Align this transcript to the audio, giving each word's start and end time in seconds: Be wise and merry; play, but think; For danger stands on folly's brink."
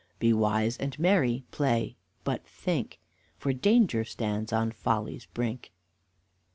Be 0.17 0.33
wise 0.33 0.77
and 0.77 0.97
merry; 0.97 1.45
play, 1.51 1.95
but 2.23 2.43
think; 2.47 2.99
For 3.37 3.53
danger 3.53 4.03
stands 4.03 4.51
on 4.51 4.71
folly's 4.71 5.27
brink." 5.27 5.71